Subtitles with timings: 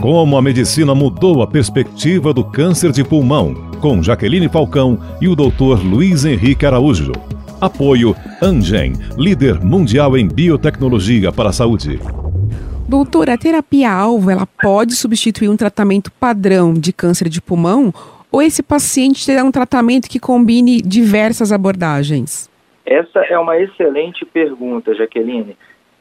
[0.00, 5.34] Como a medicina mudou a perspectiva do câncer de pulmão, com Jaqueline Falcão e o
[5.34, 5.82] Dr.
[5.84, 7.12] Luiz Henrique Araújo.
[7.60, 11.98] Apoio Angen, líder mundial em biotecnologia para a saúde.
[12.86, 17.92] Doutora, a terapia-alvo ela pode substituir um tratamento padrão de câncer de pulmão
[18.30, 22.50] ou esse paciente terá um tratamento que combine diversas abordagens?
[22.84, 25.56] Essa é uma excelente pergunta, Jaqueline.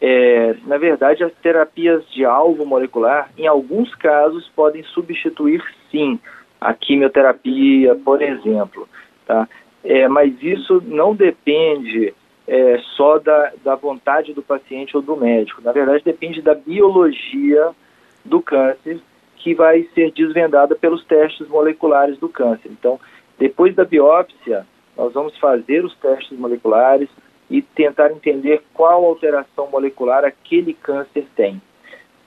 [0.06, 6.20] É, na verdade, as terapias de alvo molecular, em alguns casos, podem substituir sim
[6.60, 8.86] a quimioterapia, por exemplo.
[9.26, 9.48] Tá?
[9.82, 12.14] É, mas isso não depende
[12.46, 15.62] é, só da, da vontade do paciente ou do médico.
[15.62, 17.72] Na verdade, depende da biologia
[18.26, 19.00] do câncer
[19.38, 22.70] que vai ser desvendada pelos testes moleculares do câncer.
[22.70, 23.00] Então,
[23.40, 27.08] depois da biópsia, nós vamos fazer os testes moleculares,
[27.50, 31.62] e tentar entender qual alteração molecular aquele câncer tem.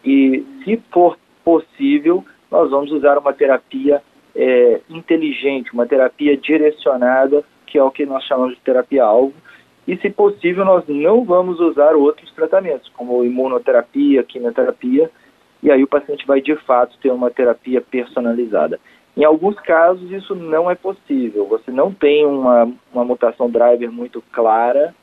[0.04, 4.02] E, se for possível, nós vamos usar uma terapia
[4.34, 9.34] é, inteligente, uma terapia direcionada, que é o que nós chamamos de terapia-alvo.
[9.86, 15.10] E, se possível, nós não vamos usar outros tratamentos, como imunoterapia, quimioterapia,
[15.62, 18.78] e aí o paciente vai de fato ter uma terapia personalizada.
[19.16, 21.46] Em alguns casos, isso não é possível.
[21.46, 24.94] Você não tem uma, uma mutação driver muito clara,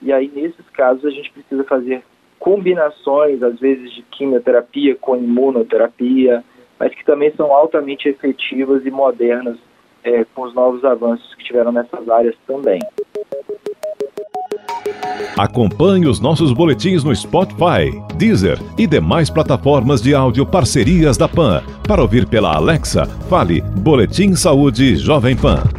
[0.00, 2.02] e aí, nesses casos, a gente precisa fazer
[2.38, 6.44] combinações, às vezes, de quimioterapia com imunoterapia,
[6.78, 9.58] mas que também são altamente efetivas e modernas
[10.04, 12.80] é, com os novos avanços que tiveram nessas áreas também.
[15.36, 21.62] Acompanhe os nossos boletins no Spotify, Deezer e demais plataformas de áudio parcerias da PAN.
[21.86, 25.77] Para ouvir pela Alexa, fale Boletim Saúde Jovem Pan.